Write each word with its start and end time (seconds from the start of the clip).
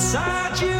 inside 0.00 0.60
de 0.60 0.79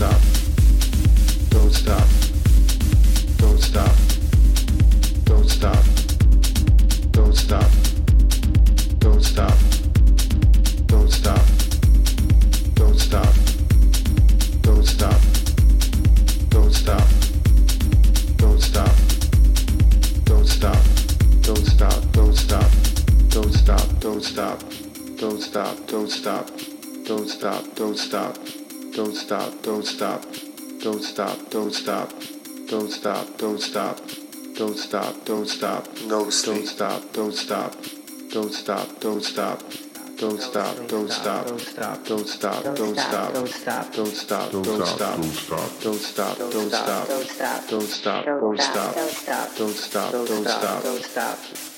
stop. 0.00 0.29
Stop, 29.90 30.24
don't 30.82 31.02
stop, 31.02 31.50
don't 31.50 31.74
stop, 31.74 32.12
don't 32.68 32.90
stop, 32.90 33.26
don't 33.38 33.60
stop, 33.60 33.96
don't 34.56 34.78
stop, 34.78 35.14
don't 35.24 35.24
stop, 35.24 35.24
don't 35.24 35.24
don't 35.24 35.48
stop, 35.48 35.86
no 36.06 36.24
don't 36.24 36.66
stop, 36.66 37.12
don't 37.12 37.34
stop, 37.34 37.74
don't 38.32 38.52
stop, 38.52 39.00
don't 39.00 39.22
stop. 39.22 39.62
Don't 40.20 40.38
stop, 40.38 40.76
don't 40.86 41.10
stop, 41.10 41.46
don't 41.46 41.60
stop, 41.60 42.04
don't 42.04 42.28
stop, 42.28 42.62
don't 42.64 42.98
stop, 42.98 43.32
don't 43.32 43.48
stop, 43.48 43.92
don't 43.92 44.14
stop, 44.14 44.52
don't 44.52 44.76
stop, 44.76 44.92
don't 44.92 44.94
stop, 44.94 45.72
don't 45.80 45.98
stop, 45.98 46.38
don't 46.38 46.68
stop, 46.68 47.66
don't 47.70 47.88
stop, 47.88 48.26
don't 48.28 48.60
stop, 48.60 48.86
don't 48.86 49.00
stop, 49.00 49.56
don't 49.56 49.74
stop, 49.74 50.12
don't 50.12 50.46
stop, 50.46 50.82
don't 50.82 51.02
stop. 51.02 51.69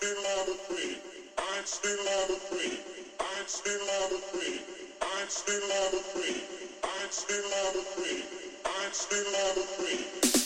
still 0.00 0.22
number 0.22 0.54
three. 9.76 10.39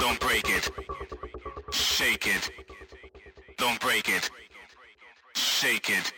Don't 0.00 0.18
break 0.18 0.48
it. 0.48 0.70
Shake 1.72 2.26
it. 2.26 2.50
Don't 3.58 3.78
break 3.80 4.08
it. 4.08 4.30
Shake 5.34 5.90
it. 5.90 6.12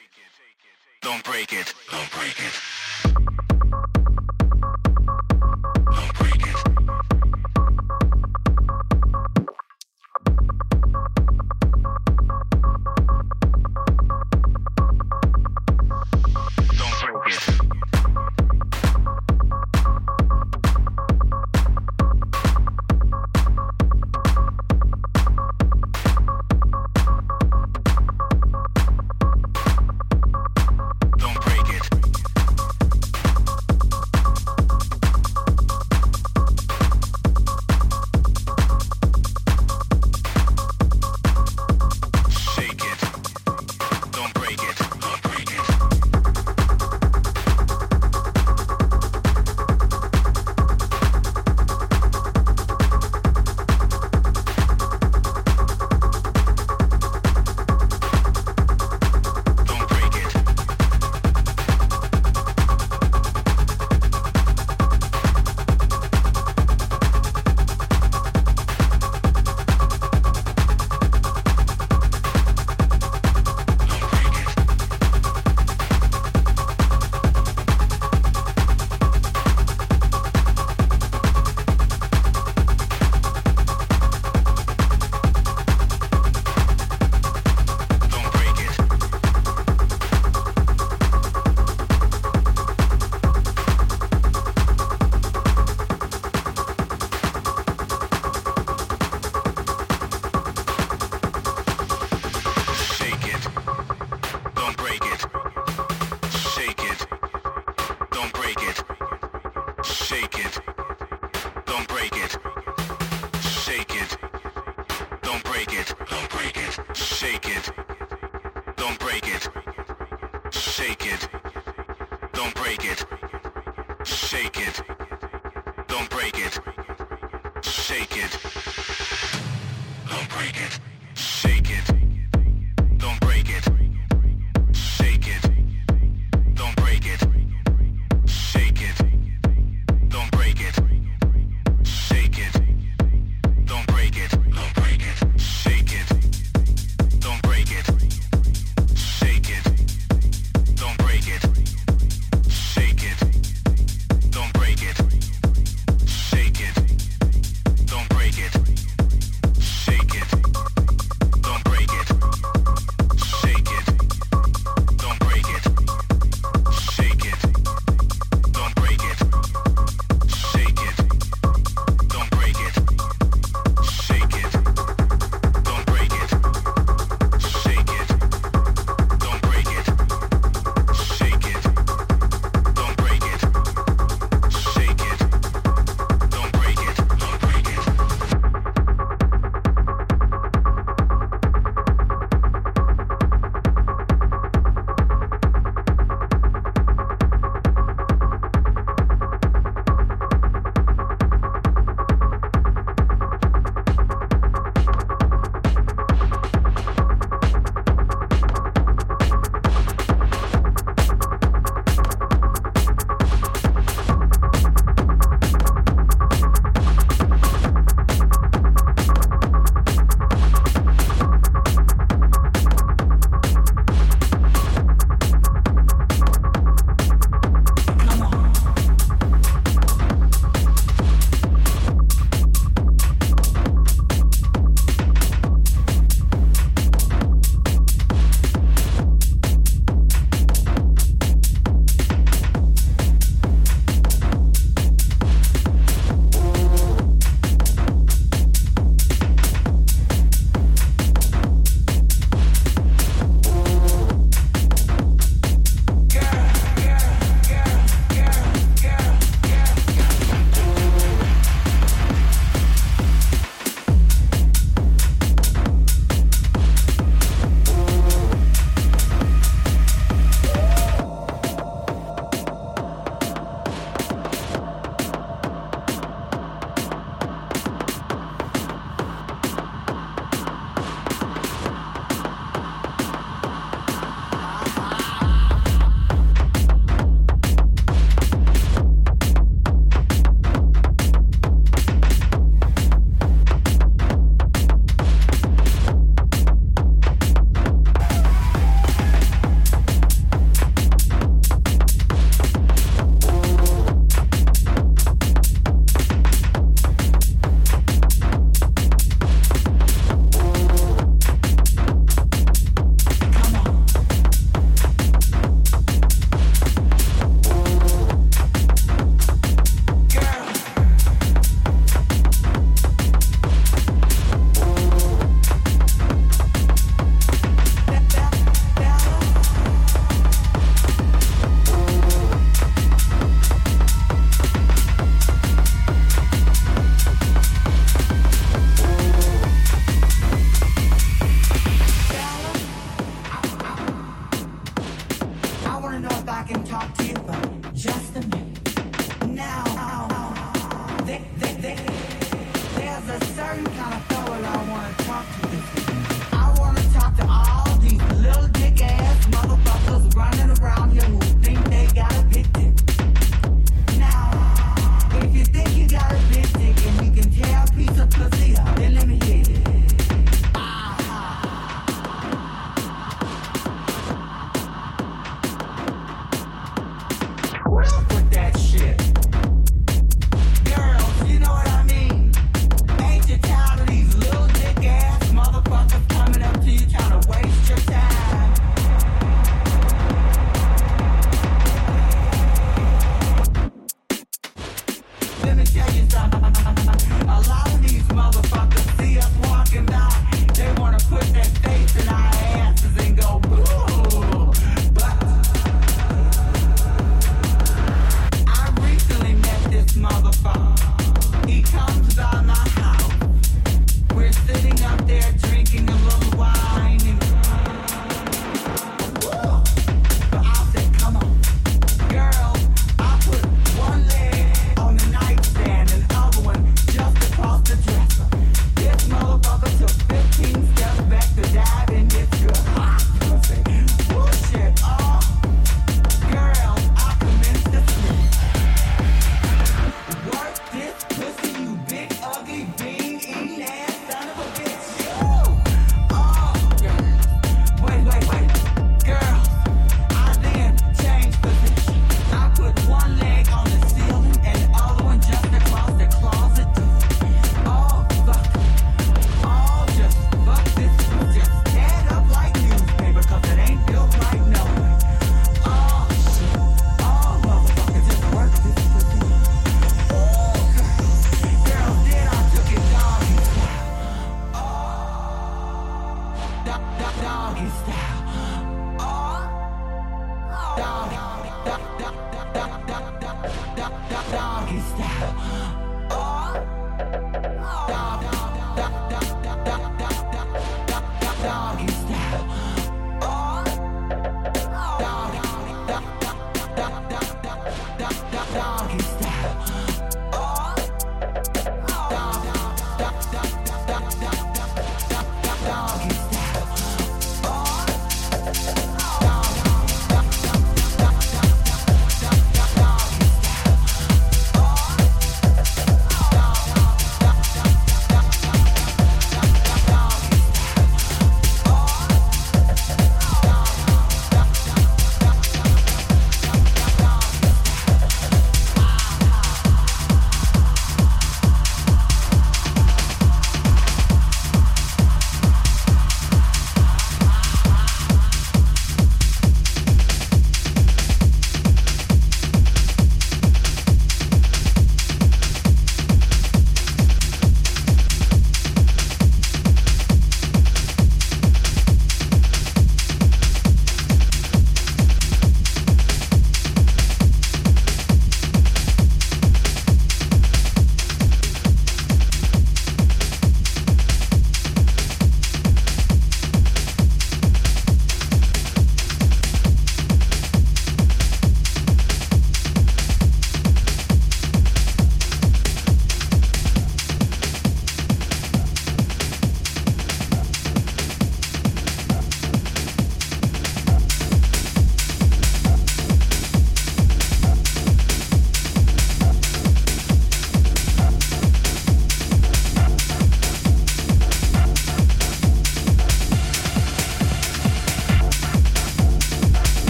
Don't 1.01 1.25
break 1.25 1.53
it. 1.53 1.75
Don't 1.91 2.11
break 2.13 2.39
it. 2.39 3.42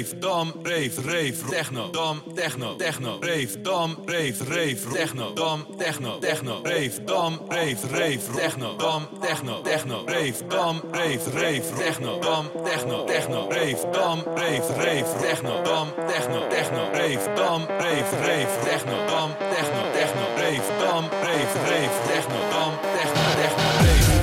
Rave, 0.00 0.20
dam, 0.20 0.52
rave, 0.62 0.98
rave, 1.04 1.36
techno, 1.50 1.88
dam, 1.92 2.22
techno, 2.34 2.74
techno, 2.76 3.18
rave, 3.20 3.56
dam, 3.62 3.96
rave, 4.06 4.34
rave, 4.48 4.76
techno, 4.94 5.34
dam, 5.34 5.66
techno, 5.78 6.18
techno, 6.20 6.62
rave, 6.64 7.04
dam, 7.04 7.38
rave, 7.50 7.76
rave, 7.92 8.18
techno, 8.36 8.76
dam, 8.78 9.06
techno, 9.20 9.62
techno, 9.62 10.04
rave, 10.06 10.32
dam, 10.48 10.80
rave, 10.92 11.20
rave, 11.34 11.62
techno, 11.78 12.18
dam, 12.20 12.48
techno, 12.64 13.04
techno, 13.04 13.48
rave, 13.50 13.76
dam, 13.92 14.22
rave, 14.36 14.68
rave, 14.78 15.04
techno, 15.20 15.62
dam, 15.64 15.92
techno, 16.08 16.48
techno, 16.48 16.90
rave, 16.92 17.34
dam, 17.36 17.66
rave, 17.68 18.10
rave, 18.26 18.48
techno, 18.64 18.96
dam, 19.06 19.30
techno, 19.52 19.82
techno, 19.92 20.24
rave, 20.36 20.62
dam, 20.80 21.04
rave, 21.22 21.54
rave, 21.68 21.90
techno, 22.08 22.38
dam, 22.50 22.72
techno, 22.96 23.22
techno, 23.36 23.64
rave, 23.84 24.19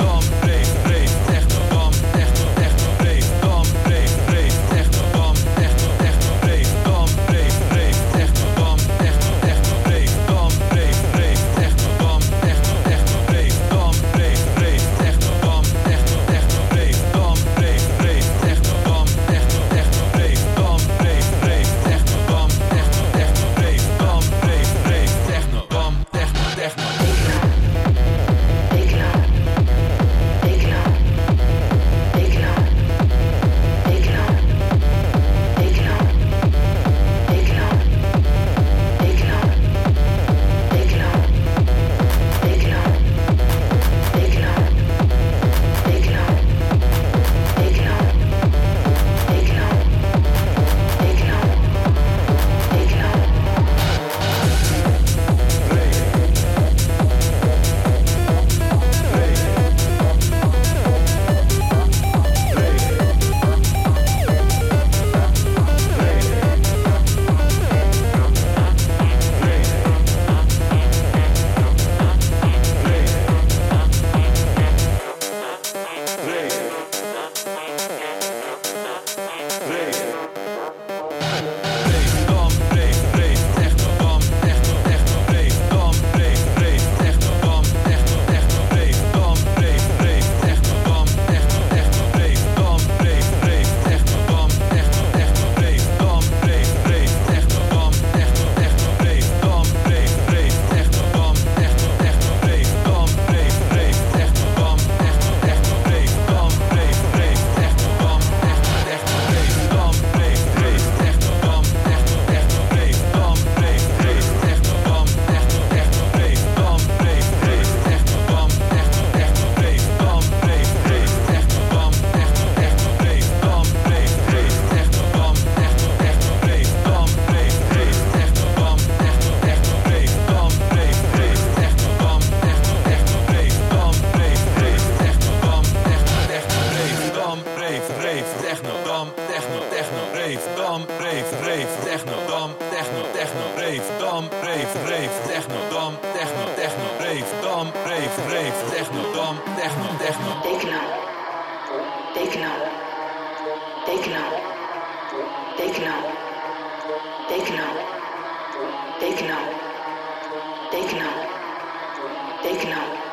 Techno. 162.48 163.07